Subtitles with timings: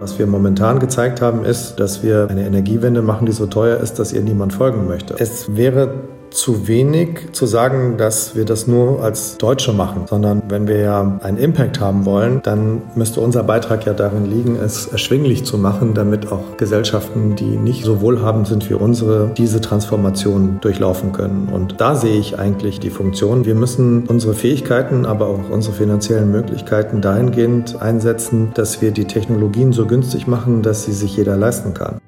[0.00, 3.98] Was wir momentan gezeigt haben, ist, dass wir eine Energiewende machen, die so teuer ist,
[3.98, 5.16] dass ihr niemand folgen möchte.
[5.18, 5.92] Es wäre
[6.30, 11.18] zu wenig zu sagen, dass wir das nur als Deutsche machen, sondern wenn wir ja
[11.22, 15.94] einen Impact haben wollen, dann müsste unser Beitrag ja darin liegen, es erschwinglich zu machen,
[15.94, 21.48] damit auch Gesellschaften, die nicht so wohlhabend sind wie unsere, diese Transformation durchlaufen können.
[21.52, 23.44] Und da sehe ich eigentlich die Funktion.
[23.44, 29.72] Wir müssen unsere Fähigkeiten, aber auch unsere finanziellen Möglichkeiten dahingehend einsetzen, dass wir die Technologien
[29.72, 31.98] so günstig machen, dass sie sich jeder leisten kann.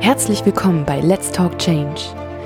[0.00, 2.00] Herzlich willkommen bei Let's Talk Change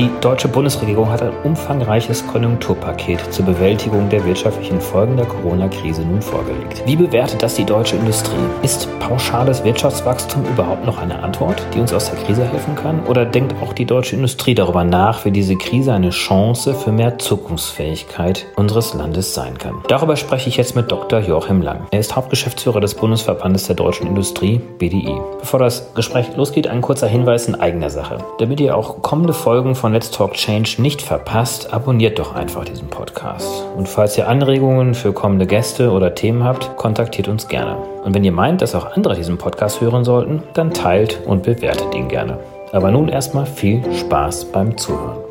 [0.00, 6.22] Die deutsche Bundesregierung hat ein umfangreiches Konjunkturpaket zur Bewältigung der wirtschaftlichen Folgen der Corona-Krise nun
[6.22, 6.82] vorgelegt.
[6.86, 8.32] Wie bewertet das die deutsche Industrie?
[8.62, 13.04] Ist pauschales Wirtschaftswachstum überhaupt noch eine Antwort, die uns aus der Krise helfen kann?
[13.08, 17.18] Oder denkt auch die deutsche Industrie darüber nach, wie diese Krise eine Chance für mehr
[17.18, 19.82] Zukunftsfähigkeit unseres Landes sein kann?
[19.88, 21.20] Darüber spreche ich jetzt mit Dr.
[21.20, 21.88] Joachim Lang.
[21.90, 25.20] Er ist Hauptgeschäftsführer des Bundesverbandes der deutschen Industrie, BDI.
[25.40, 28.16] Bevor das Gespräch losgeht, ein kurzer Hinweis in eigener Sache.
[28.38, 32.88] Damit ihr auch kommende Folgen von Let's Talk Change nicht verpasst, abonniert doch einfach diesen
[32.88, 33.64] Podcast.
[33.76, 37.76] Und falls ihr Anregungen für kommende Gäste oder Themen habt, kontaktiert uns gerne.
[38.04, 41.94] Und wenn ihr meint, dass auch andere diesen Podcast hören sollten, dann teilt und bewertet
[41.94, 42.38] ihn gerne.
[42.72, 45.29] Aber nun erstmal viel Spaß beim Zuhören.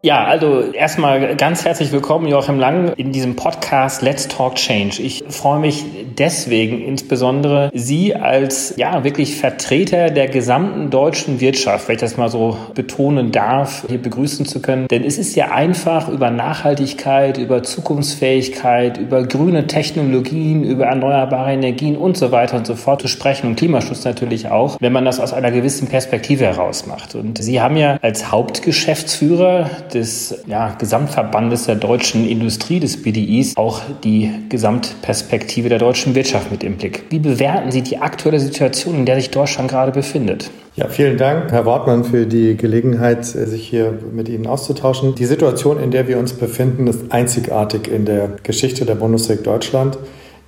[0.00, 5.02] Ja, also erstmal ganz herzlich willkommen, Joachim Lang, in diesem Podcast Let's Talk Change.
[5.02, 5.84] Ich freue mich
[6.16, 12.28] deswegen insbesondere, Sie als ja wirklich Vertreter der gesamten deutschen Wirtschaft, wenn ich das mal
[12.28, 14.86] so betonen darf, hier begrüßen zu können.
[14.86, 21.96] Denn es ist ja einfach über Nachhaltigkeit, über Zukunftsfähigkeit, über grüne Technologien, über erneuerbare Energien
[21.96, 25.18] und so weiter und so fort zu sprechen und Klimaschutz natürlich auch, wenn man das
[25.18, 27.16] aus einer gewissen Perspektive heraus macht.
[27.16, 33.80] Und Sie haben ja als Hauptgeschäftsführer des ja, Gesamtverbandes der deutschen Industrie, des BDIs, auch
[34.04, 37.04] die Gesamtperspektive der deutschen Wirtschaft mit im Blick.
[37.10, 40.50] Wie bewerten Sie die aktuelle Situation, in der sich Deutschland gerade befindet?
[40.76, 45.16] Ja, vielen Dank, Herr Wortmann, für die Gelegenheit, sich hier mit Ihnen auszutauschen.
[45.16, 49.98] Die Situation, in der wir uns befinden, ist einzigartig in der Geschichte der Bundesrepublik Deutschland.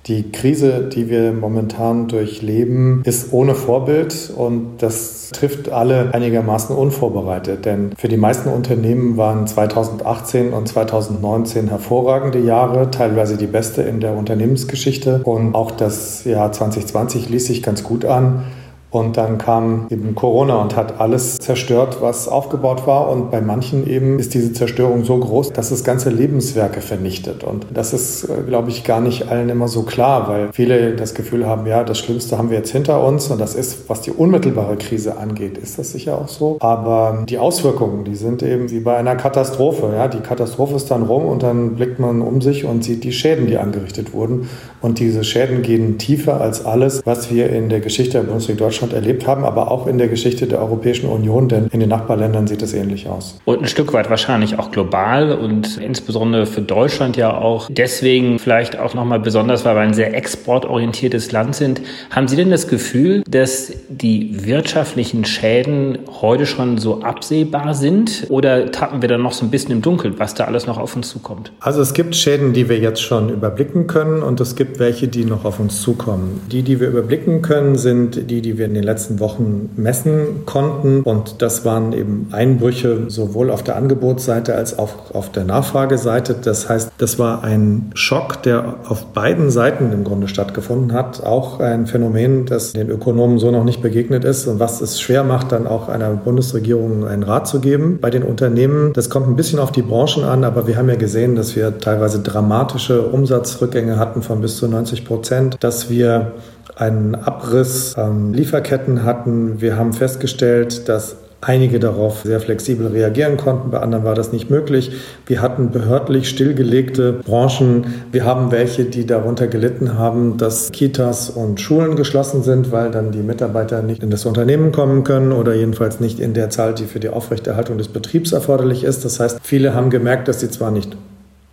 [0.07, 7.65] Die Krise, die wir momentan durchleben, ist ohne Vorbild und das trifft alle einigermaßen unvorbereitet.
[7.65, 13.99] Denn für die meisten Unternehmen waren 2018 und 2019 hervorragende Jahre, teilweise die beste in
[13.99, 15.21] der Unternehmensgeschichte.
[15.23, 18.43] Und auch das Jahr 2020 ließ sich ganz gut an.
[18.91, 23.09] Und dann kam eben Corona und hat alles zerstört, was aufgebaut war.
[23.09, 27.45] Und bei manchen eben ist diese Zerstörung so groß, dass es ganze Lebenswerke vernichtet.
[27.45, 31.13] Und das ist, äh, glaube ich, gar nicht allen immer so klar, weil viele das
[31.13, 33.29] Gefühl haben, ja, das Schlimmste haben wir jetzt hinter uns.
[33.31, 36.57] Und das ist, was die unmittelbare Krise angeht, ist das sicher auch so.
[36.59, 39.93] Aber die Auswirkungen, die sind eben wie bei einer Katastrophe.
[39.95, 43.13] Ja, die Katastrophe ist dann rum und dann blickt man um sich und sieht die
[43.13, 44.49] Schäden, die angerichtet wurden.
[44.81, 48.81] Und diese Schäden gehen tiefer als alles, was wir in der Geschichte der Bundesrepublik Deutschland
[48.81, 52.47] Deutschland erlebt haben, aber auch in der Geschichte der Europäischen Union, denn in den Nachbarländern
[52.47, 53.39] sieht es ähnlich aus.
[53.45, 58.79] Und ein Stück weit wahrscheinlich auch global und insbesondere für Deutschland ja auch deswegen vielleicht
[58.79, 61.81] auch nochmal besonders, weil wir ein sehr exportorientiertes Land sind.
[62.09, 68.71] Haben Sie denn das Gefühl, dass die wirtschaftlichen Schäden heute schon so absehbar sind oder
[68.71, 71.09] tappen wir da noch so ein bisschen im Dunkeln, was da alles noch auf uns
[71.09, 71.51] zukommt?
[71.59, 75.25] Also es gibt Schäden, die wir jetzt schon überblicken können und es gibt welche, die
[75.25, 76.41] noch auf uns zukommen.
[76.51, 81.01] Die, die wir überblicken können, sind die, die wir in den letzten Wochen messen konnten.
[81.01, 86.35] Und das waren eben Einbrüche sowohl auf der Angebotsseite als auch auf der Nachfrageseite.
[86.41, 91.23] Das heißt, das war ein Schock, der auf beiden Seiten im Grunde stattgefunden hat.
[91.23, 95.23] Auch ein Phänomen, das den Ökonomen so noch nicht begegnet ist und was es schwer
[95.23, 97.99] macht, dann auch einer Bundesregierung einen Rat zu geben.
[98.01, 100.95] Bei den Unternehmen, das kommt ein bisschen auf die Branchen an, aber wir haben ja
[100.95, 106.33] gesehen, dass wir teilweise dramatische Umsatzrückgänge hatten von bis zu 90 Prozent, dass wir
[106.75, 109.59] einen Abriss an Lieferketten hatten.
[109.59, 114.51] Wir haben festgestellt, dass einige darauf sehr flexibel reagieren konnten, bei anderen war das nicht
[114.51, 114.91] möglich.
[115.25, 118.03] Wir hatten behördlich stillgelegte Branchen.
[118.11, 123.11] Wir haben welche, die darunter gelitten haben, dass Kitas und Schulen geschlossen sind, weil dann
[123.11, 126.85] die Mitarbeiter nicht in das Unternehmen kommen können oder jedenfalls nicht in der Zahl, die
[126.85, 129.03] für die Aufrechterhaltung des Betriebs erforderlich ist.
[129.03, 130.95] Das heißt, viele haben gemerkt, dass sie zwar nicht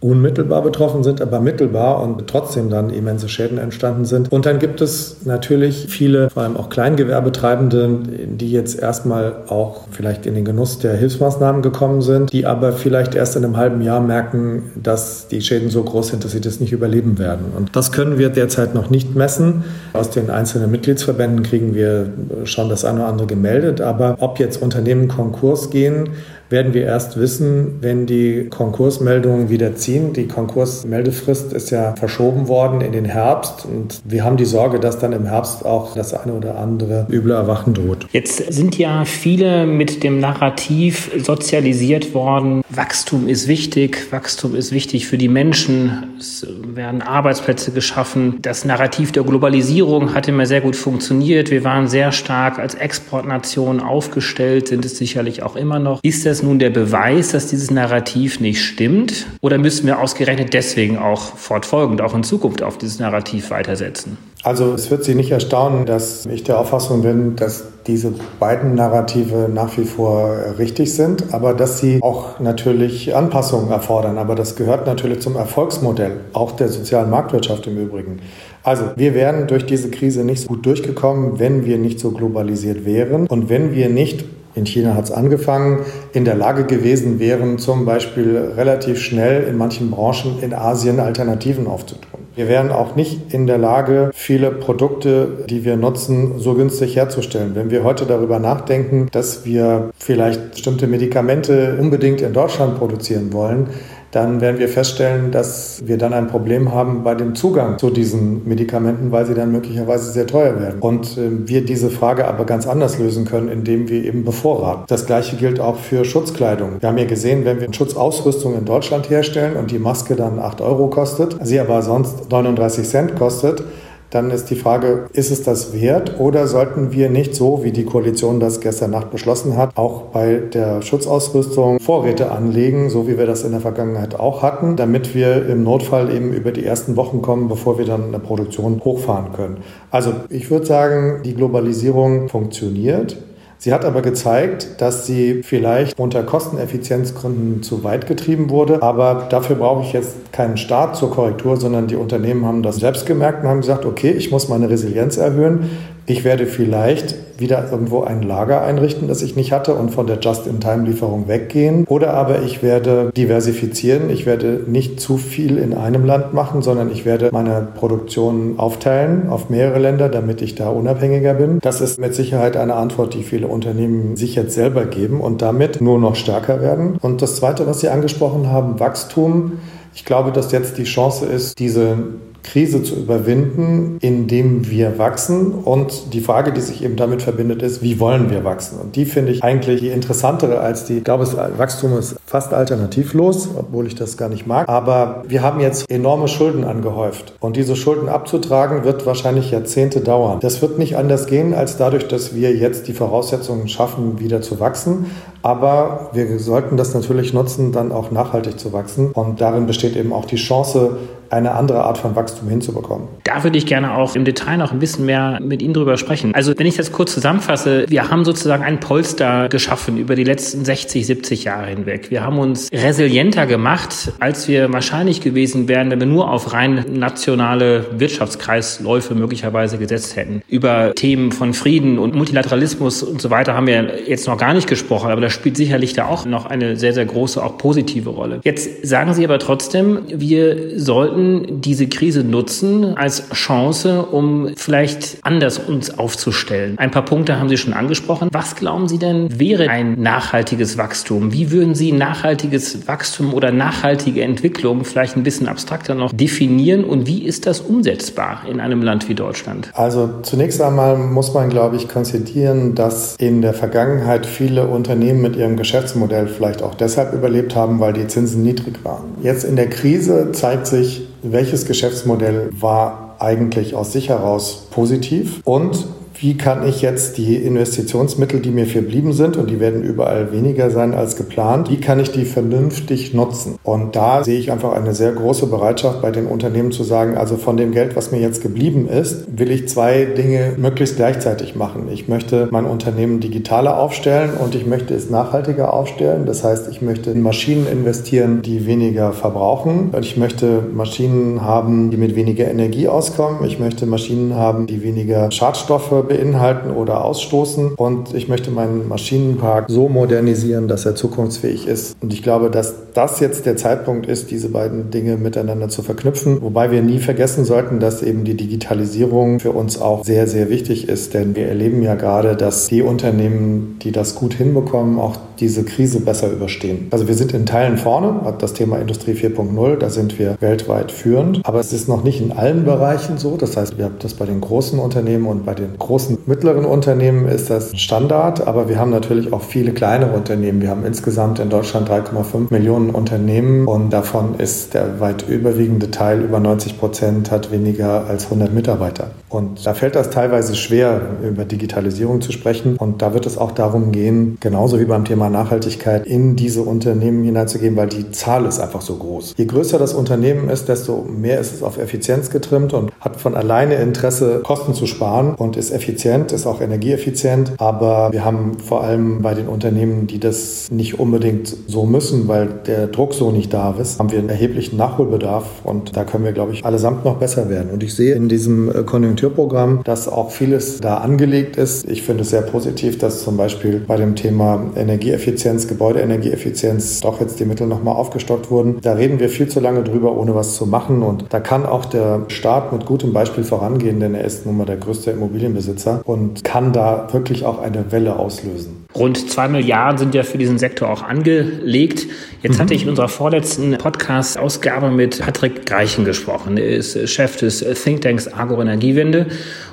[0.01, 4.31] unmittelbar betroffen sind, aber mittelbar und trotzdem dann immense Schäden entstanden sind.
[4.31, 10.25] Und dann gibt es natürlich viele, vor allem auch Kleingewerbetreibende, die jetzt erstmal auch vielleicht
[10.27, 14.01] in den Genuss der Hilfsmaßnahmen gekommen sind, die aber vielleicht erst in einem halben Jahr
[14.01, 17.47] merken, dass die Schäden so groß sind, dass sie das nicht überleben werden.
[17.57, 19.65] Und das können wir derzeit noch nicht messen.
[19.95, 22.11] Aus den einzelnen Mitgliedsverbänden kriegen wir
[22.45, 26.11] schon das eine oder andere gemeldet, aber ob jetzt Unternehmen Konkurs gehen,
[26.51, 30.13] werden wir erst wissen, wenn die Konkursmeldungen wieder ziehen.
[30.13, 34.99] Die Konkursmeldefrist ist ja verschoben worden in den Herbst und wir haben die Sorge, dass
[34.99, 38.07] dann im Herbst auch das eine oder andere üble Erwachen droht.
[38.13, 42.63] Jetzt sind ja viele mit dem Narrativ sozialisiert worden.
[42.71, 48.39] Wachstum ist wichtig, Wachstum ist wichtig für die Menschen, es werden Arbeitsplätze geschaffen.
[48.43, 51.51] Das Narrativ der Globalisierung hat immer sehr gut funktioniert.
[51.51, 56.01] Wir waren sehr stark als Exportnation aufgestellt, sind es sicherlich auch immer noch.
[56.03, 59.27] Ist das nun der Beweis, dass dieses Narrativ nicht stimmt?
[59.41, 64.19] Oder müssen wir ausgerechnet deswegen auch fortfolgend, auch in Zukunft auf dieses Narrativ weitersetzen?
[64.49, 69.51] Also es wird Sie nicht erstaunen, dass ich der Auffassung bin, dass diese beiden Narrative
[69.53, 74.17] nach wie vor richtig sind, aber dass sie auch natürlich Anpassungen erfordern.
[74.17, 78.21] Aber das gehört natürlich zum Erfolgsmodell, auch der sozialen Marktwirtschaft im Übrigen.
[78.63, 82.87] Also wir wären durch diese Krise nicht so gut durchgekommen, wenn wir nicht so globalisiert
[82.87, 84.25] wären und wenn wir nicht
[84.55, 85.81] in China hat es angefangen,
[86.13, 91.67] in der Lage gewesen wären, zum Beispiel relativ schnell in manchen Branchen in Asien Alternativen
[91.67, 92.19] aufzutun.
[92.35, 97.57] Wir wären auch nicht in der Lage, viele Produkte, die wir nutzen, so günstig herzustellen.
[97.57, 103.71] Wenn wir heute darüber nachdenken, dass wir vielleicht bestimmte Medikamente unbedingt in Deutschland produzieren wollen,
[104.11, 108.47] dann werden wir feststellen, dass wir dann ein Problem haben bei dem Zugang zu diesen
[108.49, 110.81] Medikamenten, weil sie dann möglicherweise sehr teuer werden.
[110.81, 114.85] Und äh, wir diese Frage aber ganz anders lösen können, indem wir eben bevorraten.
[114.89, 116.81] Das Gleiche gilt auch für Schutzkleidung.
[116.81, 120.61] Wir haben ja gesehen, wenn wir Schutzausrüstung in Deutschland herstellen und die Maske dann 8
[120.61, 123.63] Euro kostet, sie aber sonst 39 Cent kostet,
[124.11, 127.85] dann ist die Frage, ist es das wert oder sollten wir nicht so, wie die
[127.85, 133.27] Koalition das gestern Nacht beschlossen hat, auch bei der Schutzausrüstung Vorräte anlegen, so wie wir
[133.27, 137.21] das in der Vergangenheit auch hatten, damit wir im Notfall eben über die ersten Wochen
[137.21, 139.59] kommen, bevor wir dann eine Produktion hochfahren können.
[139.91, 143.17] Also ich würde sagen, die Globalisierung funktioniert.
[143.61, 148.83] Sie hat aber gezeigt, dass sie vielleicht unter Kosteneffizienzgründen zu weit getrieben wurde.
[148.83, 153.05] Aber dafür brauche ich jetzt keinen Staat zur Korrektur, sondern die Unternehmen haben das selbst
[153.05, 155.71] gemerkt und haben gesagt, okay, ich muss meine Resilienz erhöhen.
[156.07, 160.19] Ich werde vielleicht wieder irgendwo ein Lager einrichten, das ich nicht hatte und von der
[160.19, 161.85] Just-in-Time-Lieferung weggehen.
[161.89, 164.11] Oder aber ich werde diversifizieren.
[164.11, 169.29] Ich werde nicht zu viel in einem Land machen, sondern ich werde meine Produktion aufteilen
[169.29, 171.61] auf mehrere Länder, damit ich da unabhängiger bin.
[171.61, 175.81] Das ist mit Sicherheit eine Antwort, die viele Unternehmen sich jetzt selber geben und damit
[175.81, 176.99] nur noch stärker werden.
[177.01, 179.53] Und das Zweite, was Sie angesprochen haben, Wachstum.
[179.95, 181.97] Ich glaube, dass jetzt die Chance ist, diese
[182.43, 185.53] Krise zu überwinden, indem wir wachsen.
[185.53, 188.79] Und die Frage, die sich eben damit verbindet, ist, wie wollen wir wachsen?
[188.81, 192.53] Und die finde ich eigentlich die interessantere als die, ich glaube, das Wachstum ist fast
[192.55, 194.69] alternativlos, obwohl ich das gar nicht mag.
[194.69, 197.35] Aber wir haben jetzt enorme Schulden angehäuft.
[197.41, 200.41] Und diese Schulden abzutragen, wird wahrscheinlich Jahrzehnte dauern.
[200.41, 204.61] Das wird nicht anders gehen, als dadurch, dass wir jetzt die Voraussetzungen schaffen, wieder zu
[204.61, 205.07] wachsen.
[205.43, 209.13] Aber wir sollten das natürlich nutzen, dann auch nachhaltig zu wachsen.
[209.13, 210.97] Und darin besteht eben auch die Chance,
[211.31, 213.09] eine andere Art von Wachstum hinzubekommen.
[213.25, 216.35] Da würde ich gerne auch im Detail noch ein bisschen mehr mit Ihnen drüber sprechen.
[216.35, 220.65] Also wenn ich das kurz zusammenfasse, wir haben sozusagen ein Polster geschaffen über die letzten
[220.65, 222.11] 60, 70 Jahre hinweg.
[222.11, 226.85] Wir haben uns resilienter gemacht, als wir wahrscheinlich gewesen wären, wenn wir nur auf rein
[226.93, 230.43] nationale Wirtschaftskreisläufe möglicherweise gesetzt hätten.
[230.49, 234.69] Über Themen von Frieden und Multilateralismus und so weiter haben wir jetzt noch gar nicht
[234.69, 238.41] gesprochen, aber das spielt sicherlich da auch noch eine sehr, sehr große, auch positive Rolle.
[238.45, 245.19] Jetzt sagen Sie aber trotzdem, wir sollten sollten diese Krise nutzen als Chance, um vielleicht
[245.23, 246.79] anders uns aufzustellen.
[246.79, 248.29] Ein paar Punkte haben Sie schon angesprochen.
[248.33, 251.33] Was glauben Sie denn wäre ein nachhaltiges Wachstum?
[251.33, 257.07] Wie würden Sie nachhaltiges Wachstum oder nachhaltige Entwicklung vielleicht ein bisschen abstrakter noch definieren und
[257.07, 259.71] wie ist das umsetzbar in einem Land wie Deutschland?
[259.75, 265.37] Also zunächst einmal muss man, glaube ich, konstatieren, dass in der Vergangenheit viele Unternehmen mit
[265.37, 269.05] ihrem Geschäftsmodell vielleicht auch deshalb überlebt haben, weil die Zinsen niedrig waren.
[269.23, 275.41] Jetzt in der Krise zeigt sich, welches Geschäftsmodell war eigentlich aus sich heraus positiv?
[275.45, 275.87] Und
[276.21, 280.71] wie kann ich jetzt die Investitionsmittel, die mir verblieben sind, und die werden überall weniger
[280.71, 283.57] sein als geplant, wie kann ich die vernünftig nutzen?
[283.63, 287.37] Und da sehe ich einfach eine sehr große Bereitschaft bei den Unternehmen zu sagen, also
[287.37, 291.89] von dem Geld, was mir jetzt geblieben ist, will ich zwei Dinge möglichst gleichzeitig machen.
[291.93, 296.27] Ich möchte mein Unternehmen digitaler aufstellen und ich möchte es nachhaltiger aufstellen.
[296.27, 299.93] Das heißt, ich möchte in Maschinen investieren, die weniger verbrauchen.
[300.01, 303.45] Ich möchte Maschinen haben, die mit weniger Energie auskommen.
[303.47, 307.75] Ich möchte Maschinen haben, die weniger Schadstoffe beinhalten oder ausstoßen.
[307.75, 311.97] Und ich möchte meinen Maschinenpark so modernisieren, dass er zukunftsfähig ist.
[312.01, 316.43] Und ich glaube, dass das jetzt der Zeitpunkt ist, diese beiden Dinge miteinander zu verknüpfen.
[316.43, 320.89] Wobei wir nie vergessen sollten, dass eben die Digitalisierung für uns auch sehr, sehr wichtig
[320.89, 321.15] ist.
[321.15, 326.01] Denn wir erleben ja gerade, dass die Unternehmen, die das gut hinbekommen, auch diese Krise
[326.01, 326.89] besser überstehen.
[326.91, 330.91] Also wir sind in Teilen vorne, hat das Thema Industrie 4.0, da sind wir weltweit
[330.91, 331.41] führend.
[331.45, 333.37] Aber es ist noch nicht in allen Bereichen so.
[333.37, 337.29] Das heißt, wir haben das bei den großen Unternehmen und bei den großen mittleren Unternehmen
[337.29, 338.47] ist das Standard.
[338.47, 340.61] Aber wir haben natürlich auch viele kleinere Unternehmen.
[340.61, 346.23] Wir haben insgesamt in Deutschland 3,5 Millionen Unternehmen und davon ist der weit überwiegende Teil,
[346.23, 349.11] über 90 Prozent, hat weniger als 100 Mitarbeiter.
[349.29, 352.77] Und da fällt das teilweise schwer, über Digitalisierung zu sprechen.
[352.77, 357.25] Und da wird es auch darum gehen, genauso wie beim Thema Nachhaltigkeit, in diese Unternehmen
[357.25, 359.35] hineinzugehen, weil die Zahl ist einfach so groß.
[359.37, 363.35] Je größer das Unternehmen ist, desto mehr ist es auf Effizienz getrimmt und hat von
[363.35, 367.53] alleine Interesse, Kosten zu sparen und ist effizient, ist auch energieeffizient.
[367.59, 372.49] Aber wir haben vor allem bei den Unternehmen, die das nicht unbedingt so müssen, weil
[372.67, 376.33] der Druck so nicht da ist, haben wir einen erheblichen Nachholbedarf und da können wir,
[376.33, 377.71] glaube ich, allesamt noch besser werden.
[377.71, 381.89] Und ich sehe in diesem äh, Konjunkturprogramm, dass auch vieles da angelegt ist.
[381.89, 387.41] Ich finde es sehr positiv, dass zum Beispiel bei dem Thema Energieeffizienz, Gebäudeenergieeffizienz doch jetzt
[387.41, 388.79] die Mittel nochmal aufgestockt wurden.
[388.83, 391.03] Da reden wir viel zu lange drüber, ohne was zu machen.
[391.03, 394.65] Und da kann auch der Staat mit gutem Beispiel vorangehen, denn er ist nun mal
[394.65, 398.87] der größte Immobilienbesitzer und kann da wirklich auch eine Welle auslösen.
[398.95, 402.07] Rund zwei Milliarden sind ja für diesen Sektor auch angelegt.
[402.43, 402.63] Jetzt mhm.
[402.63, 406.57] hatte ich in unserer vorletzten Podcast-Ausgabe mit Patrick Greichen gesprochen.
[406.57, 409.27] Er ist Chef des Thinktanks Agro-Energiewende.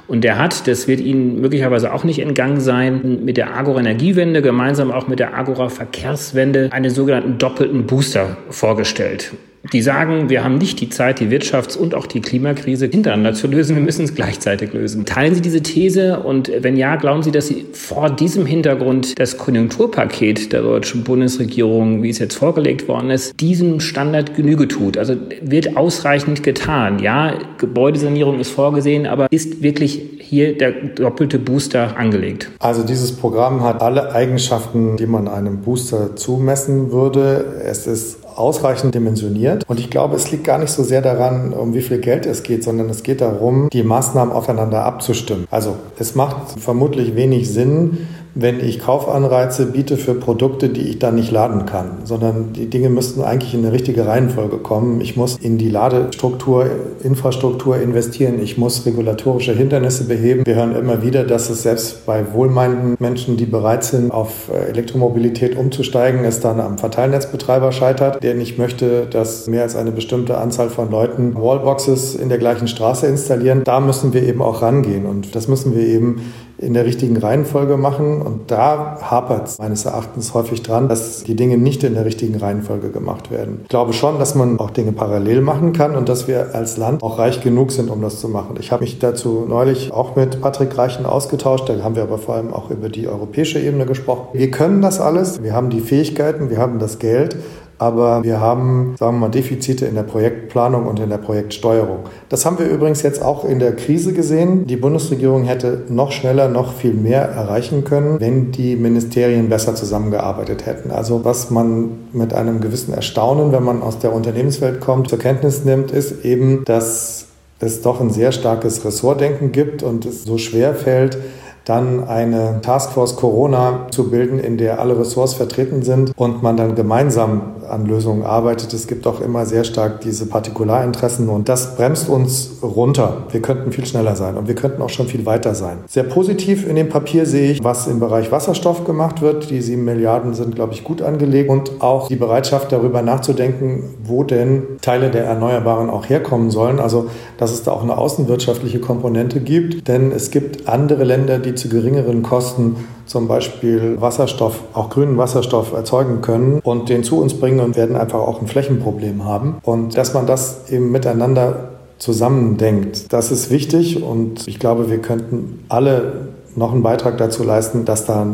[0.07, 4.41] Und der hat, das wird Ihnen möglicherweise auch nicht entgangen sein, mit der Agora Energiewende,
[4.41, 9.31] gemeinsam auch mit der Agora Verkehrswende, einen sogenannten doppelten Booster vorgestellt
[9.72, 13.48] die sagen, wir haben nicht die Zeit, die Wirtschafts- und auch die Klimakrise hintereinander zu
[13.48, 15.05] lösen, wir müssen es gleichzeitig lösen.
[15.05, 19.38] Teilen Sie diese These und wenn ja, glauben Sie, dass Sie vor diesem Hintergrund das
[19.38, 24.98] Konjunkturpaket der deutschen Bundesregierung, wie es jetzt vorgelegt worden ist, diesem Standard Genüge tut?
[24.98, 27.00] Also wird ausreichend getan?
[27.00, 32.50] Ja, Gebäudesanierung ist vorgesehen, aber ist wirklich hier der doppelte Booster angelegt?
[32.60, 37.62] Also dieses Programm hat alle Eigenschaften, die man einem Booster zumessen würde.
[37.63, 39.63] Es ist ausreichend dimensioniert.
[39.67, 42.43] Und ich glaube, es liegt gar nicht so sehr daran, um wie viel Geld es
[42.43, 45.47] geht, sondern es geht darum, die Maßnahmen aufeinander abzustimmen.
[45.51, 51.15] Also es macht vermutlich wenig Sinn, wenn ich Kaufanreize biete für Produkte, die ich dann
[51.15, 54.99] nicht laden kann, sondern die Dinge müssten eigentlich in eine richtige Reihenfolge kommen.
[54.99, 56.69] Ich muss in die Ladestruktur,
[57.01, 58.41] Infrastruktur investieren.
[58.43, 60.45] Ich muss regulatorische Hindernisse beheben.
[60.45, 64.69] Wir hören immer wieder, dass es selbst bei wohlmeinenden Menschen, die bereit sind, auf äh,
[64.69, 70.37] Elektromobilität umzusteigen, es dann am Verteilnetzbetreiber scheitert, der nicht möchte, dass mehr als eine bestimmte
[70.37, 73.63] Anzahl von Leuten Wallboxes in der gleichen Straße installieren.
[73.63, 76.21] Da müssen wir eben auch rangehen und das müssen wir eben
[76.57, 78.21] in der richtigen Reihenfolge machen.
[78.21, 82.35] Und da hapert es meines Erachtens häufig dran, dass die Dinge nicht in der richtigen
[82.35, 83.59] Reihenfolge gemacht werden.
[83.63, 87.03] Ich glaube schon, dass man auch Dinge parallel machen kann und dass wir als Land
[87.03, 88.55] auch reich genug sind, um das zu machen.
[88.59, 91.67] Ich habe mich dazu neulich auch mit Patrick Reichen ausgetauscht.
[91.67, 94.27] Da haben wir aber vor allem auch über die europäische Ebene gesprochen.
[94.33, 95.43] Wir können das alles.
[95.43, 97.35] Wir haben die Fähigkeiten, wir haben das Geld.
[97.77, 102.00] Aber wir haben, sagen wir mal, Defizite in der Projektplanung und in der Projektsteuerung.
[102.29, 104.65] Das haben wir übrigens jetzt auch in der Krise gesehen.
[104.67, 110.65] Die Bundesregierung hätte noch schneller, noch viel mehr erreichen können, wenn die Ministerien besser zusammengearbeitet
[110.65, 110.91] hätten.
[110.91, 115.65] Also was man mit einem gewissen Erstaunen, wenn man aus der Unternehmenswelt kommt, zur Kenntnis
[115.65, 117.25] nimmt, ist eben, dass
[117.60, 121.17] es doch ein sehr starkes Ressortdenken gibt und es so schwer fällt,
[121.65, 126.75] dann eine Taskforce Corona zu bilden, in der alle Ressorts vertreten sind und man dann
[126.75, 128.74] gemeinsam an Lösungen arbeitet.
[128.74, 133.24] Es gibt auch immer sehr stark diese Partikularinteressen und das bremst uns runter.
[133.31, 135.77] Wir könnten viel schneller sein und wir könnten auch schon viel weiter sein.
[135.88, 139.50] Sehr positiv in dem Papier sehe ich, was im Bereich Wasserstoff gemacht wird.
[139.50, 144.24] Die sieben Milliarden sind, glaube ich, gut angelegt und auch die Bereitschaft darüber nachzudenken, wo
[144.24, 146.79] denn Teile der Erneuerbaren auch herkommen sollen.
[146.79, 147.07] Also,
[147.38, 151.69] dass es da auch eine außenwirtschaftliche Komponente gibt, denn es gibt andere Länder, die zu
[151.69, 157.59] geringeren Kosten zum Beispiel Wasserstoff, auch grünen Wasserstoff erzeugen können und den zu uns bringen
[157.59, 159.57] und werden einfach auch ein Flächenproblem haben.
[159.63, 165.63] Und dass man das eben miteinander zusammendenkt, das ist wichtig und ich glaube, wir könnten
[165.69, 168.25] alle noch einen Beitrag dazu leisten, dass da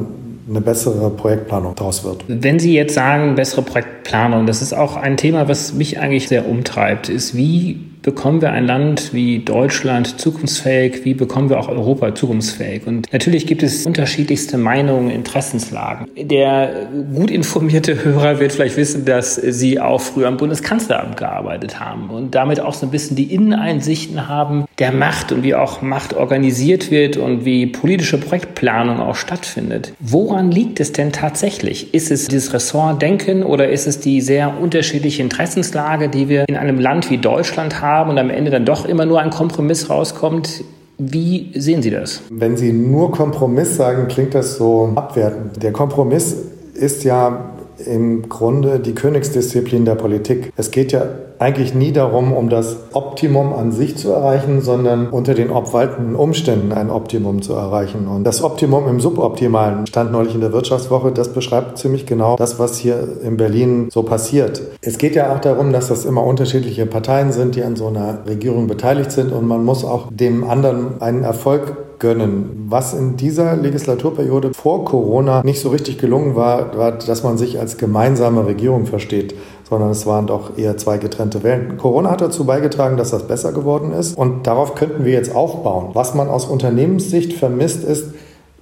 [0.50, 2.24] eine bessere Projektplanung daraus wird.
[2.28, 6.48] Wenn Sie jetzt sagen, bessere Projektplanung, das ist auch ein Thema, was mich eigentlich sehr
[6.48, 11.06] umtreibt, ist, wie bekommen wir ein Land wie Deutschland zukunftsfähig?
[11.06, 12.88] Wie bekommen wir auch Europa zukunftsfähig?
[12.88, 16.08] Und natürlich gibt es unterschiedlichste Meinungen, Interessenslagen.
[16.18, 22.10] Der gut informierte Hörer wird vielleicht wissen, dass Sie auch früher am Bundeskanzleramt gearbeitet haben
[22.10, 26.14] und damit auch so ein bisschen die Inneneinsichten haben der Macht und wie auch Macht
[26.14, 29.94] organisiert wird und wie politische Projektplanung auch stattfindet.
[30.00, 31.94] Woran liegt es denn tatsächlich?
[31.94, 36.80] Ist es dieses Ressortdenken oder ist es die sehr unterschiedliche Interessenslage, die wir in einem
[36.80, 38.12] Land wie Deutschland haben?
[38.12, 40.64] und am Ende dann doch immer nur ein Kompromiss rauskommt.
[40.98, 42.22] Wie sehen Sie das?
[42.30, 45.64] Wenn Sie nur Kompromiss sagen, klingt das so abwertend.
[45.64, 46.36] Der Kompromiss
[46.76, 47.52] ist ja
[47.86, 50.52] im Grunde die Königsdisziplin der Politik.
[50.56, 51.06] Es geht ja
[51.42, 56.72] eigentlich nie darum, um das Optimum an sich zu erreichen, sondern unter den obwaltenden Umständen
[56.72, 58.08] ein Optimum zu erreichen.
[58.08, 61.12] Und das Optimum im Suboptimalen stand neulich in der Wirtschaftswoche.
[61.12, 64.62] Das beschreibt ziemlich genau das, was hier in Berlin so passiert.
[64.82, 68.20] Es geht ja auch darum, dass das immer unterschiedliche Parteien sind, die an so einer
[68.28, 69.34] Regierung beteiligt sind.
[69.34, 72.68] Und man muss auch dem anderen einen Erfolg gönnen.
[72.68, 77.60] Was in dieser Legislaturperiode vor Corona nicht so richtig gelungen war, war, dass man sich
[77.60, 79.34] als gemeinsame Regierung versteht
[79.72, 81.78] sondern es waren doch eher zwei getrennte Wellen.
[81.78, 85.92] Corona hat dazu beigetragen, dass das besser geworden ist und darauf könnten wir jetzt aufbauen.
[85.94, 88.08] Was man aus Unternehmenssicht vermisst, ist,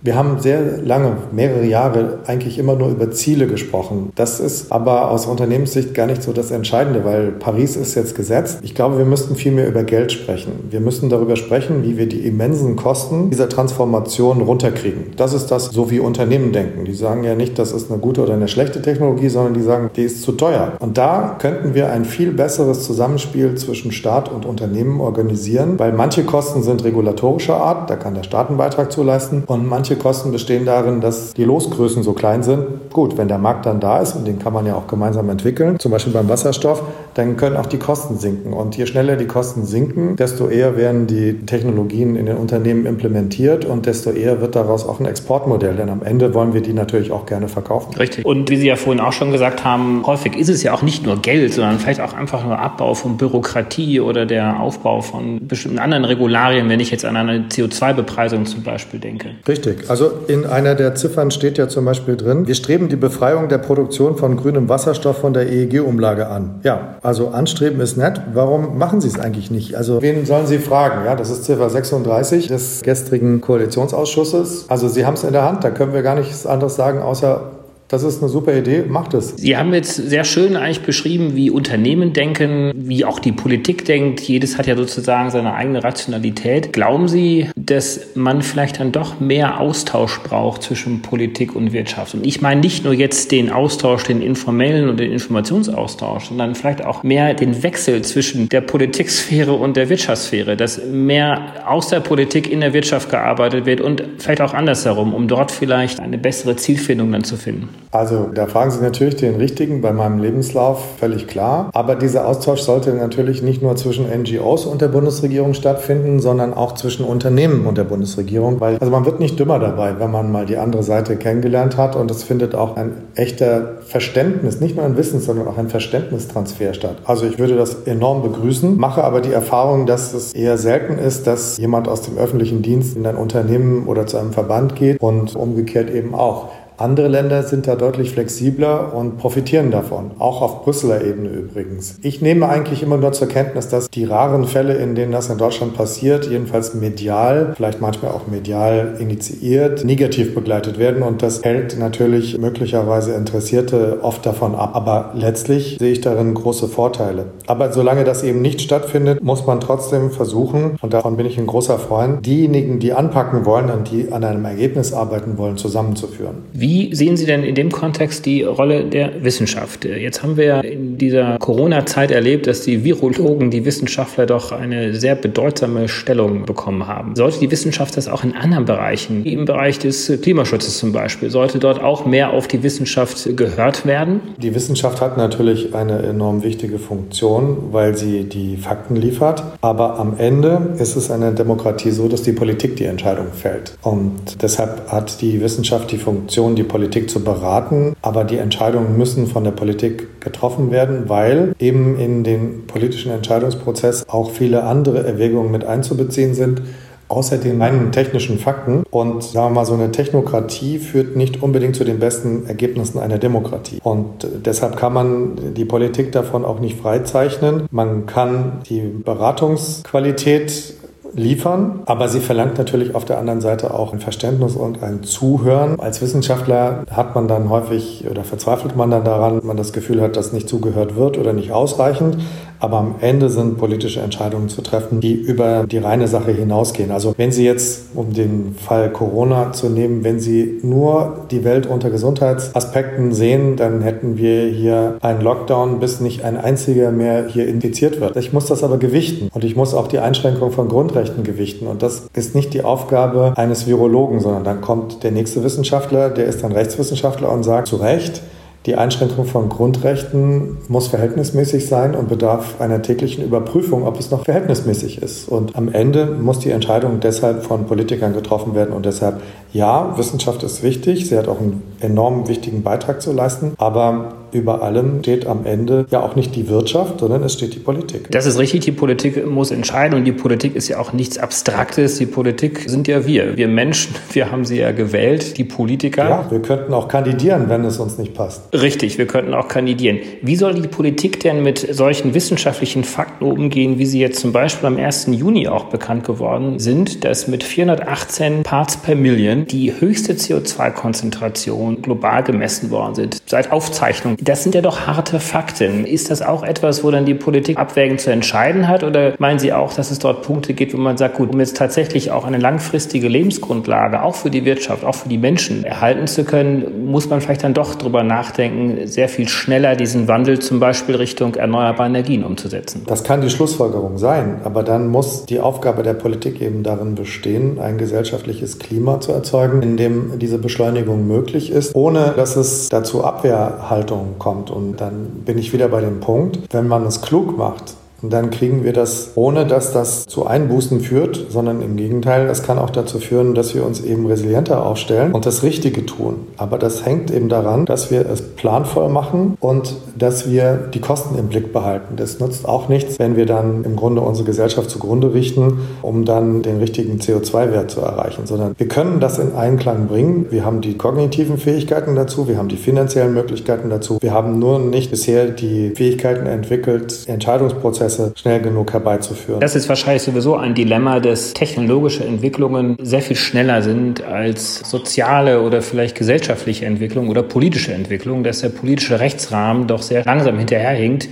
[0.01, 4.11] wir haben sehr lange, mehrere Jahre eigentlich immer nur über Ziele gesprochen.
[4.15, 8.59] Das ist aber aus Unternehmenssicht gar nicht so das Entscheidende, weil Paris ist jetzt gesetzt.
[8.61, 10.53] Ich glaube, wir müssten viel mehr über Geld sprechen.
[10.69, 15.11] Wir müssen darüber sprechen, wie wir die immensen Kosten dieser Transformation runterkriegen.
[15.17, 16.85] Das ist das, so wie Unternehmen denken.
[16.85, 19.89] Die sagen ja nicht, das ist eine gute oder eine schlechte Technologie, sondern die sagen,
[19.95, 20.73] die ist zu teuer.
[20.79, 26.23] Und da könnten wir ein viel besseres Zusammenspiel zwischen Staat und Unternehmen organisieren, weil manche
[26.23, 30.03] Kosten sind regulatorischer Art, da kann der Staat einen Beitrag zu leisten, und manche Manche
[30.03, 32.91] Kosten bestehen darin, dass die Losgrößen so klein sind.
[32.93, 35.79] Gut, wenn der Markt dann da ist und den kann man ja auch gemeinsam entwickeln,
[35.79, 38.53] zum Beispiel beim Wasserstoff, dann können auch die Kosten sinken.
[38.53, 43.65] Und je schneller die Kosten sinken, desto eher werden die Technologien in den Unternehmen implementiert
[43.65, 45.75] und desto eher wird daraus auch ein Exportmodell.
[45.75, 47.93] Denn am Ende wollen wir die natürlich auch gerne verkaufen.
[47.95, 48.25] Richtig.
[48.25, 51.05] Und wie Sie ja vorhin auch schon gesagt haben, häufig ist es ja auch nicht
[51.05, 55.79] nur Geld, sondern vielleicht auch einfach nur Abbau von Bürokratie oder der Aufbau von bestimmten
[55.79, 59.29] anderen Regularien, wenn ich jetzt an eine CO2-Bepreisung zum Beispiel denke.
[59.47, 59.89] Richtig.
[59.89, 63.57] Also in einer der Ziffern steht ja zum Beispiel drin, wir streben die Befreiung der
[63.57, 66.59] Produktion von grünem Wasserstoff von der EEG-Umlage an.
[66.63, 68.21] Ja, also anstreben ist nett.
[68.33, 69.75] Warum machen Sie es eigentlich nicht?
[69.75, 71.05] Also wen sollen Sie fragen?
[71.05, 74.65] Ja, das ist Ziffer 36 des gestrigen Koalitionsausschusses.
[74.69, 75.63] Also Sie haben es in der Hand.
[75.63, 77.51] Da können wir gar nichts anderes sagen, außer
[77.89, 79.29] das ist eine super Idee, macht es.
[79.35, 84.21] Sie haben jetzt sehr schön eigentlich beschrieben, wie Unternehmen denken, wie auch die Politik denkt.
[84.21, 86.71] Jedes hat ja sozusagen seine eigene Rationalität.
[86.71, 92.13] Glauben Sie, dass man vielleicht dann doch mehr Austausch braucht zwischen Politik und Wirtschaft?
[92.13, 96.85] Und ich meine nicht nur jetzt den Austausch, den informellen und den Informationsaustausch, sondern vielleicht
[96.85, 102.51] auch mehr den Wechsel zwischen der Politiksphäre und der Wirtschaftssphäre, dass mehr aus der Politik
[102.51, 107.11] in der Wirtschaft gearbeitet wird und vielleicht auch andersherum, um dort vielleicht eine bessere Zielfindung
[107.11, 107.78] dann zu finden.
[107.91, 111.69] Also da fragen Sie natürlich den Richtigen bei meinem Lebenslauf, völlig klar.
[111.73, 116.75] Aber dieser Austausch sollte natürlich nicht nur zwischen NGOs und der Bundesregierung stattfinden, sondern auch
[116.75, 118.59] zwischen Unternehmen und der Bundesregierung.
[118.59, 121.95] Weil also man wird nicht dümmer dabei, wenn man mal die andere Seite kennengelernt hat.
[121.95, 126.73] Und es findet auch ein echter Verständnis, nicht nur ein Wissens, sondern auch ein Verständnistransfer
[126.73, 126.97] statt.
[127.05, 131.25] Also ich würde das enorm begrüßen, mache aber die Erfahrung, dass es eher selten ist,
[131.25, 135.35] dass jemand aus dem öffentlichen Dienst in ein Unternehmen oder zu einem Verband geht und
[135.35, 136.49] umgekehrt eben auch.
[136.79, 141.97] Andere Länder sind da deutlich flexibler und profitieren davon, auch auf Brüsseler Ebene übrigens.
[142.03, 145.37] Ich nehme eigentlich immer nur zur Kenntnis, dass die raren Fälle, in denen das in
[145.37, 151.77] Deutschland passiert, jedenfalls medial, vielleicht manchmal auch medial initiiert, negativ begleitet werden und das hält
[151.77, 154.71] natürlich möglicherweise Interessierte oft davon ab.
[154.73, 157.25] Aber letztlich sehe ich darin große Vorteile.
[157.45, 161.47] Aber solange das eben nicht stattfindet, muss man trotzdem versuchen, und davon bin ich ein
[161.47, 166.37] großer Freund, diejenigen, die anpacken wollen und die an einem Ergebnis arbeiten wollen, zusammenzuführen.
[166.53, 169.85] Wie wie sehen Sie denn in dem Kontext die Rolle der Wissenschaft?
[169.85, 175.15] Jetzt haben wir in dieser Corona-Zeit erlebt, dass die Virologen, die Wissenschaftler doch eine sehr
[175.15, 177.15] bedeutsame Stellung bekommen haben.
[177.15, 181.31] Sollte die Wissenschaft das auch in anderen Bereichen, wie im Bereich des Klimaschutzes zum Beispiel,
[181.31, 184.19] sollte dort auch mehr auf die Wissenschaft gehört werden?
[184.37, 189.41] Die Wissenschaft hat natürlich eine enorm wichtige Funktion, weil sie die Fakten liefert.
[189.61, 193.75] Aber am Ende ist es eine Demokratie so, dass die Politik die Entscheidung fällt.
[193.81, 199.25] Und deshalb hat die Wissenschaft die Funktion, die Politik zu beraten, aber die Entscheidungen müssen
[199.25, 205.51] von der Politik getroffen werden, weil eben in den politischen Entscheidungsprozess auch viele andere Erwägungen
[205.51, 206.61] mit einzubeziehen sind.
[207.09, 208.83] außer den reinen technischen Fakten.
[208.91, 213.17] Und sagen wir mal, so eine Technokratie führt nicht unbedingt zu den besten Ergebnissen einer
[213.17, 213.79] Demokratie.
[213.83, 217.63] Und deshalb kann man die Politik davon auch nicht freizeichnen.
[217.71, 220.75] Man kann die Beratungsqualität
[221.13, 221.81] liefern.
[221.85, 225.79] Aber sie verlangt natürlich auf der anderen Seite auch ein Verständnis und ein Zuhören.
[225.79, 230.01] Als Wissenschaftler hat man dann häufig oder verzweifelt man dann daran, wenn man das Gefühl
[230.01, 232.17] hat, dass nicht zugehört wird oder nicht ausreichend.
[232.59, 236.91] Aber am Ende sind politische Entscheidungen zu treffen, die über die reine Sache hinausgehen.
[236.91, 241.67] Also wenn Sie jetzt, um den Fall Corona zu nehmen, wenn Sie nur die Welt
[241.67, 247.47] unter Gesundheitsaspekten sehen, dann hätten wir hier einen Lockdown, bis nicht ein einziger mehr hier
[247.47, 248.17] infiziert wird.
[248.17, 251.67] Ich muss das aber gewichten und ich muss auch die Einschränkung von Grundrechten gewichten.
[251.67, 256.25] Und das ist nicht die Aufgabe eines Virologen, sondern dann kommt der nächste Wissenschaftler, der
[256.25, 258.21] ist dann Rechtswissenschaftler und sagt zu Recht,
[258.65, 264.25] die Einschränkung von Grundrechten muss verhältnismäßig sein und bedarf einer täglichen Überprüfung, ob es noch
[264.25, 265.29] verhältnismäßig ist.
[265.29, 268.73] Und am Ende muss die Entscheidung deshalb von Politikern getroffen werden.
[268.73, 269.21] Und deshalb,
[269.53, 271.07] ja, Wissenschaft ist wichtig.
[271.07, 273.53] Sie hat auch einen enorm wichtigen Beitrag zu leisten.
[273.57, 277.59] Aber über allem steht am Ende ja auch nicht die Wirtschaft, sondern es steht die
[277.59, 278.11] Politik.
[278.11, 281.97] Das ist richtig, die Politik muss entscheiden und die Politik ist ja auch nichts Abstraktes.
[281.97, 283.37] Die Politik sind ja wir.
[283.37, 286.09] Wir Menschen, wir haben sie ja gewählt, die Politiker.
[286.09, 288.53] Ja, wir könnten auch kandidieren, wenn es uns nicht passt.
[288.53, 289.99] Richtig, wir könnten auch kandidieren.
[290.21, 294.67] Wie soll die Politik denn mit solchen wissenschaftlichen Fakten umgehen, wie sie jetzt zum Beispiel
[294.67, 295.07] am 1.
[295.11, 302.23] Juni auch bekannt geworden sind, dass mit 418 Parts per Million die höchste CO2-Konzentration global
[302.23, 305.85] gemessen worden sind, seit Aufzeichnung das sind ja doch harte Fakten.
[305.85, 308.83] Ist das auch etwas, wo dann die Politik abwägend zu entscheiden hat?
[308.83, 311.57] Oder meinen Sie auch, dass es dort Punkte gibt, wo man sagt, gut, um jetzt
[311.57, 316.23] tatsächlich auch eine langfristige Lebensgrundlage, auch für die Wirtschaft, auch für die Menschen erhalten zu
[316.23, 320.95] können, muss man vielleicht dann doch drüber nachdenken, sehr viel schneller diesen Wandel zum Beispiel
[320.95, 322.83] Richtung erneuerbare Energien umzusetzen?
[322.87, 324.41] Das kann die Schlussfolgerung sein.
[324.43, 329.61] Aber dann muss die Aufgabe der Politik eben darin bestehen, ein gesellschaftliches Klima zu erzeugen,
[329.61, 334.49] in dem diese Beschleunigung möglich ist, ohne dass es dazu Abwehrhaltung kommt.
[334.49, 338.29] Und dann bin ich wieder bei dem Punkt, wenn man es klug macht, und dann
[338.29, 342.69] kriegen wir das, ohne dass das zu Einbußen führt, sondern im Gegenteil, es kann auch
[342.69, 346.15] dazu führen, dass wir uns eben resilienter aufstellen und das Richtige tun.
[346.37, 351.17] Aber das hängt eben daran, dass wir es planvoll machen und dass wir die Kosten
[351.17, 351.95] im Blick behalten.
[351.97, 356.41] Das nutzt auch nichts, wenn wir dann im Grunde unsere Gesellschaft zugrunde richten, um dann
[356.41, 360.27] den richtigen CO2-Wert zu erreichen, sondern wir können das in Einklang bringen.
[360.29, 363.97] Wir haben die kognitiven Fähigkeiten dazu, wir haben die finanziellen Möglichkeiten dazu.
[364.01, 369.39] Wir haben nur nicht bisher die Fähigkeiten entwickelt, Entscheidungsprozesse Prozesse schnell genug herbeizuführen.
[369.39, 375.41] Das ist wahrscheinlich sowieso ein Dilemma, dass technologische Entwicklungen sehr viel schneller sind als soziale
[375.41, 381.09] oder vielleicht gesellschaftliche Entwicklung oder politische Entwicklung, dass der politische Rechtsrahmen doch sehr langsam hinterherhinkt.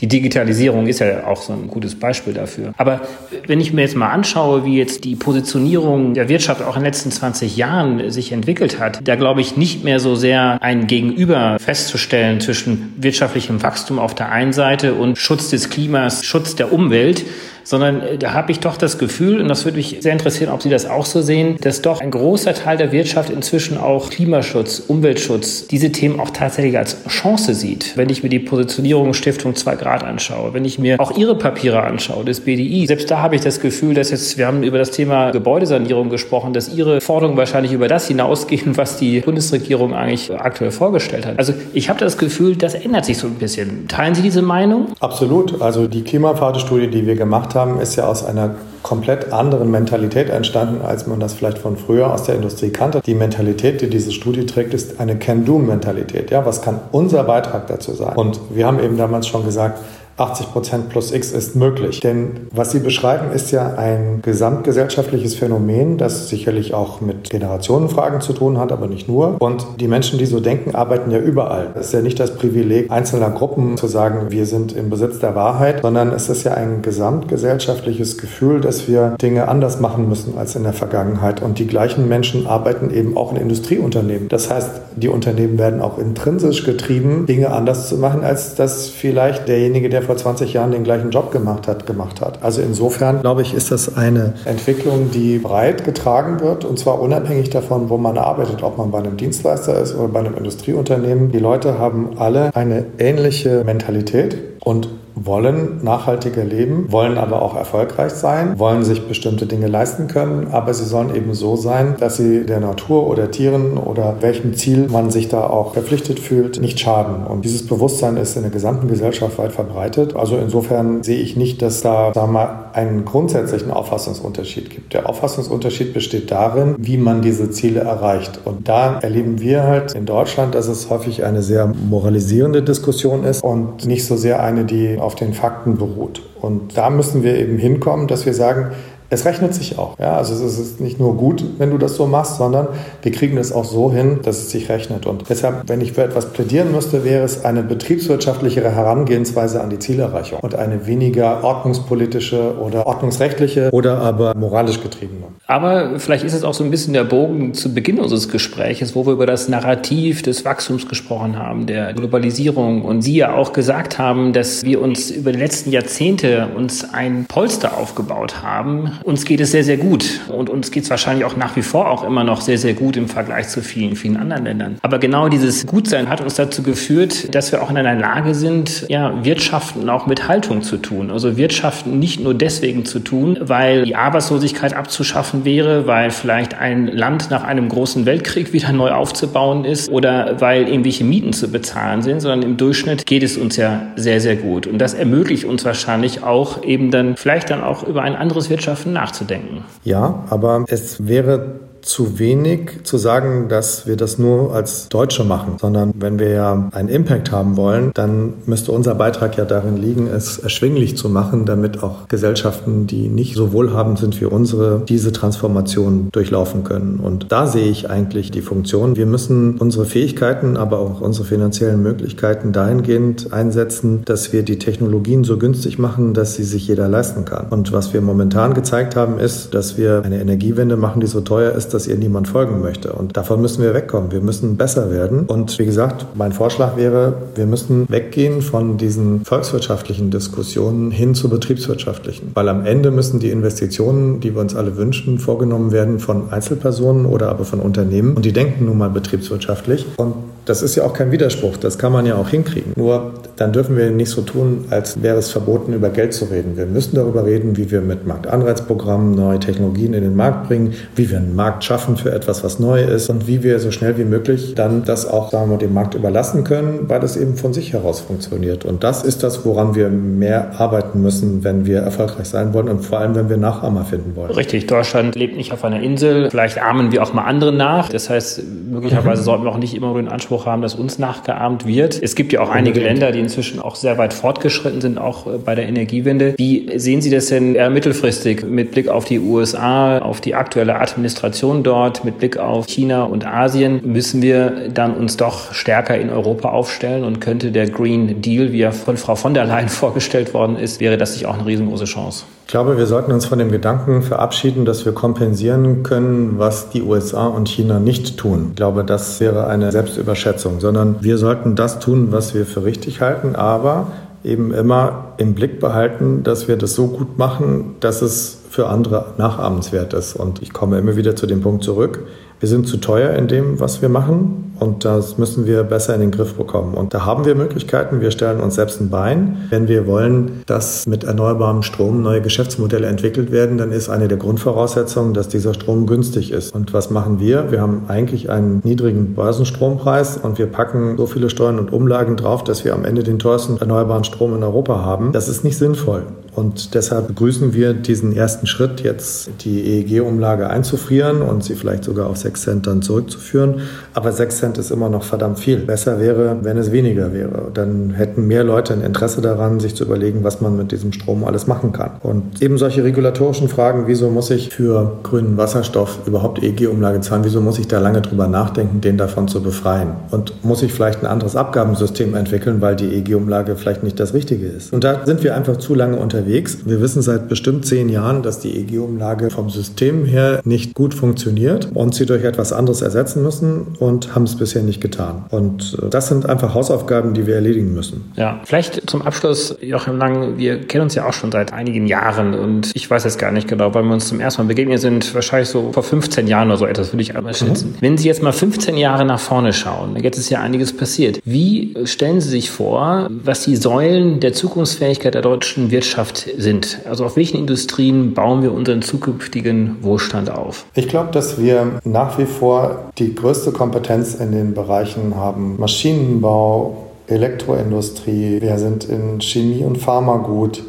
[0.00, 2.72] Die Digitalisierung ist ja auch so ein gutes Beispiel dafür.
[2.76, 3.02] Aber
[3.46, 6.86] wenn ich mir jetzt mal anschaue, wie jetzt die Positionierung der Wirtschaft auch in den
[6.86, 11.58] letzten 20 Jahren sich entwickelt hat, da glaube ich nicht mehr so sehr ein Gegenüber
[11.58, 17.24] festzustellen zwischen wirtschaftlichem Wachstum auf der einen Seite und Schutz des Klimas, Schutz der Umwelt,
[17.70, 20.60] sondern äh, da habe ich doch das Gefühl, und das würde mich sehr interessieren, ob
[20.60, 24.82] Sie das auch so sehen, dass doch ein großer Teil der Wirtschaft inzwischen auch Klimaschutz,
[24.88, 27.96] Umweltschutz, diese Themen auch tatsächlich als Chance sieht.
[27.96, 31.82] Wenn ich mir die Positionierung Stiftung 2 Grad anschaue, wenn ich mir auch Ihre Papiere
[31.84, 34.90] anschaue, des BDI, selbst da habe ich das Gefühl, dass jetzt, wir haben über das
[34.90, 40.72] Thema Gebäudesanierung gesprochen, dass Ihre Forderungen wahrscheinlich über das hinausgehen, was die Bundesregierung eigentlich aktuell
[40.72, 41.38] vorgestellt hat.
[41.38, 43.86] Also ich habe das Gefühl, das ändert sich so ein bisschen.
[43.86, 44.88] Teilen Sie diese Meinung?
[44.98, 45.62] Absolut.
[45.62, 50.30] Also die Klimapfadestudie, die wir gemacht haben, haben, ist ja aus einer komplett anderen Mentalität
[50.30, 53.02] entstanden, als man das vielleicht von früher aus der Industrie kannte.
[53.04, 56.30] Die Mentalität, die diese Studie trägt, ist eine Can-Do-Mentalität.
[56.30, 58.16] Ja, was kann unser Beitrag dazu sein?
[58.16, 59.78] Und wir haben eben damals schon gesagt,
[60.20, 62.00] 80 Prozent plus X ist möglich.
[62.00, 68.32] Denn was Sie beschreiben, ist ja ein gesamtgesellschaftliches Phänomen, das sicherlich auch mit Generationenfragen zu
[68.32, 69.40] tun hat, aber nicht nur.
[69.40, 71.68] Und die Menschen, die so denken, arbeiten ja überall.
[71.74, 75.34] Es ist ja nicht das Privileg einzelner Gruppen zu sagen, wir sind im Besitz der
[75.34, 80.54] Wahrheit, sondern es ist ja ein gesamtgesellschaftliches Gefühl, dass wir Dinge anders machen müssen als
[80.54, 81.42] in der Vergangenheit.
[81.42, 84.28] Und die gleichen Menschen arbeiten eben auch in Industrieunternehmen.
[84.28, 89.48] Das heißt, die Unternehmen werden auch intrinsisch getrieben, Dinge anders zu machen, als das vielleicht
[89.48, 92.42] derjenige, der vor 20 Jahren den gleichen Job gemacht hat, gemacht hat.
[92.42, 97.50] Also insofern, glaube ich, ist das eine Entwicklung, die breit getragen wird und zwar unabhängig
[97.50, 101.30] davon, wo man arbeitet, ob man bei einem Dienstleister ist oder bei einem Industrieunternehmen.
[101.30, 108.12] Die Leute haben alle eine ähnliche Mentalität und wollen nachhaltiger leben, wollen aber auch erfolgreich
[108.12, 112.46] sein, wollen sich bestimmte Dinge leisten können, aber sie sollen eben so sein, dass sie
[112.46, 117.26] der Natur oder Tieren oder welchem Ziel man sich da auch verpflichtet fühlt, nicht schaden.
[117.26, 120.16] Und dieses Bewusstsein ist in der gesamten Gesellschaft weit verbreitet.
[120.16, 124.94] Also insofern sehe ich nicht, dass da sagen wir mal, einen grundsätzlichen Auffassungsunterschied gibt.
[124.94, 128.40] Der Auffassungsunterschied besteht darin, wie man diese Ziele erreicht.
[128.44, 133.42] Und da erleben wir halt in Deutschland, dass es häufig eine sehr moralisierende Diskussion ist
[133.42, 136.22] und nicht so sehr eine, die auf den Fakten beruht.
[136.40, 138.72] Und da müssen wir eben hinkommen, dass wir sagen,
[139.10, 139.98] es rechnet sich auch.
[139.98, 142.68] Ja, also es ist nicht nur gut, wenn du das so machst, sondern
[143.02, 145.04] wir kriegen es auch so hin, dass es sich rechnet.
[145.04, 149.80] Und deshalb, wenn ich für etwas plädieren müsste, wäre es eine betriebswirtschaftlichere Herangehensweise an die
[149.80, 155.24] Zielerreichung und eine weniger ordnungspolitische oder ordnungsrechtliche oder aber moralisch getriebene.
[155.46, 159.06] Aber vielleicht ist es auch so ein bisschen der Bogen zu Beginn unseres Gespräches, wo
[159.06, 163.98] wir über das Narrativ des Wachstums gesprochen haben, der Globalisierung und Sie ja auch gesagt
[163.98, 169.40] haben, dass wir uns über die letzten Jahrzehnte uns ein Polster aufgebaut haben, uns geht
[169.40, 170.20] es sehr, sehr gut.
[170.28, 172.96] Und uns geht es wahrscheinlich auch nach wie vor auch immer noch sehr, sehr gut
[172.96, 174.76] im Vergleich zu vielen, vielen anderen Ländern.
[174.82, 178.86] Aber genau dieses Gutsein hat uns dazu geführt, dass wir auch in einer Lage sind,
[178.88, 181.10] ja, Wirtschaften auch mit Haltung zu tun.
[181.10, 186.86] Also Wirtschaften nicht nur deswegen zu tun, weil die Arbeitslosigkeit abzuschaffen wäre, weil vielleicht ein
[186.86, 192.02] Land nach einem großen Weltkrieg wieder neu aufzubauen ist oder weil irgendwelche Mieten zu bezahlen
[192.02, 194.66] sind, sondern im Durchschnitt geht es uns ja sehr, sehr gut.
[194.66, 198.89] Und das ermöglicht uns wahrscheinlich auch eben dann vielleicht dann auch über ein anderes Wirtschaften
[198.92, 199.64] nachzudenken.
[199.84, 205.56] Ja, aber es wäre zu wenig zu sagen, dass wir das nur als Deutsche machen,
[205.60, 210.06] sondern wenn wir ja einen Impact haben wollen, dann müsste unser Beitrag ja darin liegen,
[210.06, 215.12] es erschwinglich zu machen, damit auch Gesellschaften, die nicht so wohlhabend sind wie unsere, diese
[215.12, 217.00] Transformation durchlaufen können.
[217.00, 218.96] Und da sehe ich eigentlich die Funktion.
[218.96, 225.24] Wir müssen unsere Fähigkeiten, aber auch unsere finanziellen Möglichkeiten dahingehend einsetzen, dass wir die Technologien
[225.24, 227.46] so günstig machen, dass sie sich jeder leisten kann.
[227.50, 231.52] Und was wir momentan gezeigt haben, ist, dass wir eine Energiewende machen, die so teuer
[231.52, 232.92] ist, dass ihr niemand folgen möchte.
[232.92, 234.12] Und davon müssen wir wegkommen.
[234.12, 235.26] Wir müssen besser werden.
[235.26, 241.28] Und wie gesagt, mein Vorschlag wäre, wir müssen weggehen von diesen volkswirtschaftlichen Diskussionen hin zu
[241.28, 242.32] betriebswirtschaftlichen.
[242.34, 247.06] Weil am Ende müssen die Investitionen, die wir uns alle wünschen, vorgenommen werden von Einzelpersonen
[247.06, 248.14] oder aber von Unternehmen.
[248.14, 249.86] Und die denken nun mal betriebswirtschaftlich.
[249.96, 250.14] Und
[250.50, 252.72] das ist ja auch kein Widerspruch, das kann man ja auch hinkriegen.
[252.74, 256.56] Nur dann dürfen wir nicht so tun, als wäre es verboten, über Geld zu reden.
[256.56, 261.08] Wir müssen darüber reden, wie wir mit Marktanreizprogrammen neue Technologien in den Markt bringen, wie
[261.08, 264.04] wir einen Markt schaffen für etwas, was neu ist und wie wir so schnell wie
[264.04, 267.72] möglich dann das auch sagen wir, dem Markt überlassen können, weil das eben von sich
[267.72, 268.64] heraus funktioniert.
[268.64, 272.84] Und das ist das, woran wir mehr arbeiten müssen, wenn wir erfolgreich sein wollen und
[272.84, 274.32] vor allem, wenn wir Nachahmer finden wollen.
[274.32, 276.28] Richtig, Deutschland lebt nicht auf einer Insel.
[276.28, 277.88] Vielleicht ahmen wir auch mal anderen nach.
[277.88, 281.66] Das heißt, möglicherweise sollten wir auch nicht immer den Anspruch Anspruch haben, dass uns nachgeahmt
[281.66, 282.00] wird.
[282.02, 285.38] Es gibt ja auch einige Länder, die inzwischen auch sehr weit fortgeschritten sind, auch äh,
[285.38, 286.34] bei der Energiewende.
[286.36, 290.76] Wie sehen Sie das denn eher mittelfristig mit Blick auf die USA, auf die aktuelle
[290.76, 293.80] Administration dort, mit Blick auf China und Asien?
[293.84, 298.62] Müssen wir dann uns doch stärker in Europa aufstellen und könnte der Green Deal, wie
[298.62, 301.84] er von Frau von der Leyen vorgestellt worden ist, wäre das nicht auch eine riesengroße
[301.84, 302.24] Chance?
[302.50, 306.82] Ich glaube, wir sollten uns von dem Gedanken verabschieden, dass wir kompensieren können, was die
[306.82, 308.46] USA und China nicht tun.
[308.50, 313.00] Ich glaube, das wäre eine Selbstüberschätzung, sondern wir sollten das tun, was wir für richtig
[313.00, 313.86] halten, aber
[314.24, 319.14] eben immer im Blick behalten, dass wir das so gut machen, dass es für andere
[319.16, 320.16] nachahmenswert ist.
[320.16, 322.00] Und ich komme immer wieder zu dem Punkt zurück.
[322.40, 326.00] Wir sind zu teuer in dem, was wir machen und das müssen wir besser in
[326.00, 326.74] den Griff bekommen.
[326.74, 328.00] Und da haben wir Möglichkeiten.
[328.00, 329.46] Wir stellen uns selbst ein Bein.
[329.48, 334.18] Wenn wir wollen, dass mit erneuerbarem Strom neue Geschäftsmodelle entwickelt werden, dann ist eine der
[334.18, 336.54] Grundvoraussetzungen, dass dieser Strom günstig ist.
[336.54, 337.50] Und was machen wir?
[337.50, 342.44] Wir haben eigentlich einen niedrigen Börsenstrompreis und wir packen so viele Steuern und Umlagen drauf,
[342.44, 345.12] dass wir am Ende den teuersten erneuerbaren Strom in Europa haben.
[345.12, 346.02] Das ist nicht sinnvoll.
[346.34, 352.08] Und deshalb begrüßen wir diesen ersten Schritt, jetzt die EEG-Umlage einzufrieren und sie vielleicht sogar
[352.08, 353.62] auf 6 Cent dann zurückzuführen.
[353.94, 355.58] Aber 6 Cent ist immer noch verdammt viel.
[355.58, 357.50] Besser wäre, wenn es weniger wäre.
[357.52, 361.24] Dann hätten mehr Leute ein Interesse daran, sich zu überlegen, was man mit diesem Strom
[361.24, 361.92] alles machen kann.
[362.02, 367.24] Und eben solche regulatorischen Fragen, wieso muss ich für grünen Wasserstoff überhaupt EEG-Umlage zahlen?
[367.24, 369.90] Wieso muss ich da lange drüber nachdenken, den davon zu befreien?
[370.10, 374.46] Und muss ich vielleicht ein anderes Abgabensystem entwickeln, weil die EEG-Umlage vielleicht nicht das Richtige
[374.46, 374.72] ist?
[374.72, 376.58] Und da sind wir einfach zu lange unterwegs.
[376.64, 381.68] Wir wissen seit bestimmt zehn Jahren, dass die EG-Umlage vom System her nicht gut funktioniert
[381.74, 385.26] und sie durch etwas anderes ersetzen müssen und haben es bisher nicht getan.
[385.30, 388.12] Und äh, das sind einfach Hausaufgaben, die wir erledigen müssen.
[388.16, 392.34] Ja, vielleicht zum Abschluss, Joachim Lang, wir kennen uns ja auch schon seit einigen Jahren
[392.34, 395.14] und ich weiß jetzt gar nicht genau, weil wir uns zum ersten Mal begegnet sind,
[395.14, 397.70] wahrscheinlich so vor 15 Jahren oder so etwas, würde ich einmal schätzen.
[397.70, 397.76] Mhm.
[397.80, 401.20] Wenn Sie jetzt mal 15 Jahre nach vorne schauen, jetzt ist ja einiges passiert.
[401.24, 406.80] Wie stellen Sie sich vor, was die Säulen der Zukunftsfähigkeit der deutschen Wirtschaft sind?
[406.88, 410.64] Also auf welchen Industrien bauen wir unseren zukünftigen Wohlstand auf?
[410.74, 416.76] Ich glaube, dass wir nach wie vor die größte Kompetenz in den Bereichen haben Maschinenbau,
[417.06, 420.62] Elektroindustrie, wir sind in Chemie und Pharma gut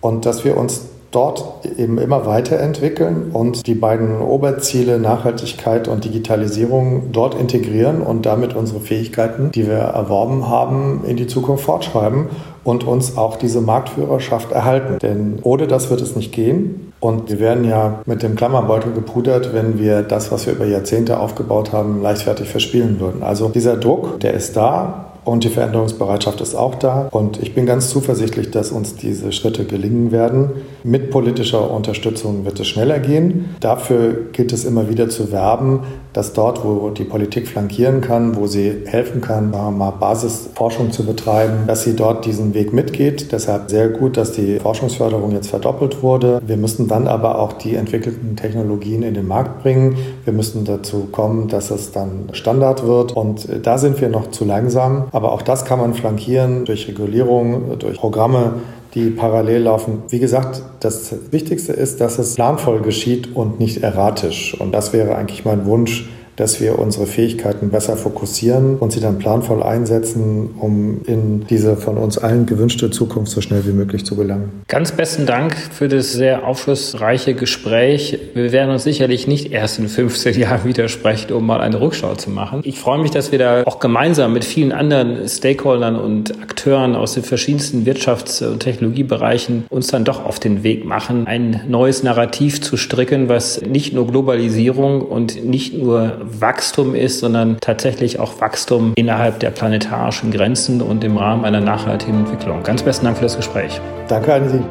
[0.00, 7.12] und dass wir uns dort eben immer weiterentwickeln und die beiden Oberziele Nachhaltigkeit und Digitalisierung
[7.12, 12.26] dort integrieren und damit unsere Fähigkeiten, die wir erworben haben, in die Zukunft fortschreiben
[12.64, 14.98] und uns auch diese Marktführerschaft erhalten.
[14.98, 16.92] Denn ohne das wird es nicht gehen.
[17.00, 21.20] Und wir werden ja mit dem Klammerbeutel gepudert, wenn wir das, was wir über Jahrzehnte
[21.20, 23.22] aufgebaut haben, leichtfertig verspielen würden.
[23.22, 25.07] Also dieser Druck, der ist da.
[25.28, 27.06] Und die Veränderungsbereitschaft ist auch da.
[27.10, 30.52] Und ich bin ganz zuversichtlich, dass uns diese Schritte gelingen werden.
[30.84, 33.54] Mit politischer Unterstützung wird es schneller gehen.
[33.60, 35.80] Dafür gilt es immer wieder zu werben,
[36.12, 41.66] dass dort, wo die Politik flankieren kann, wo sie helfen kann, mal Basisforschung zu betreiben,
[41.66, 43.32] dass sie dort diesen Weg mitgeht.
[43.32, 46.40] Deshalb sehr gut, dass die Forschungsförderung jetzt verdoppelt wurde.
[46.46, 49.96] Wir müssen dann aber auch die entwickelten Technologien in den Markt bringen.
[50.24, 53.12] Wir müssen dazu kommen, dass es dann Standard wird.
[53.12, 55.04] Und da sind wir noch zu langsam.
[55.12, 58.54] Aber auch das kann man flankieren durch Regulierung, durch Programme,
[58.98, 60.02] die parallel laufen.
[60.08, 64.58] Wie gesagt, das Wichtigste ist, dass es planvoll geschieht und nicht erratisch.
[64.58, 66.08] Und das wäre eigentlich mein Wunsch,
[66.38, 71.98] dass wir unsere Fähigkeiten besser fokussieren und sie dann planvoll einsetzen, um in diese von
[71.98, 74.62] uns allen gewünschte Zukunft so schnell wie möglich zu gelangen.
[74.68, 78.18] Ganz besten Dank für das sehr aufschlussreiche Gespräch.
[78.34, 82.30] Wir werden uns sicherlich nicht erst in 15 Jahren widersprechen, um mal eine Rückschau zu
[82.30, 82.60] machen.
[82.62, 87.14] Ich freue mich, dass wir da auch gemeinsam mit vielen anderen Stakeholdern und Akteuren aus
[87.14, 92.60] den verschiedensten Wirtschafts- und Technologiebereichen uns dann doch auf den Weg machen, ein neues Narrativ
[92.60, 98.92] zu stricken, was nicht nur Globalisierung und nicht nur Wachstum ist, sondern tatsächlich auch Wachstum
[98.96, 102.62] innerhalb der planetarischen Grenzen und im Rahmen einer nachhaltigen Entwicklung.
[102.62, 103.80] Ganz besten Dank für das Gespräch.
[104.08, 104.62] Danke an Sie.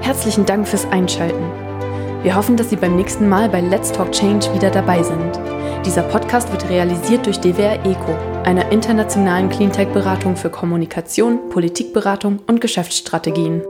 [0.00, 1.44] Herzlichen Dank fürs Einschalten.
[2.22, 5.38] Wir hoffen, dass Sie beim nächsten Mal bei Let's Talk Change wieder dabei sind.
[5.84, 13.62] Dieser Podcast wird realisiert durch DWR ECO, einer internationalen Cleantech-Beratung für Kommunikation, Politikberatung und Geschäftsstrategien.